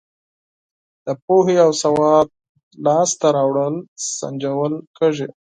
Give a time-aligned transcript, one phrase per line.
[1.05, 2.27] د پوهې او سواد
[2.85, 3.75] لاس ته راوړل
[4.19, 5.27] سنجول کیږي.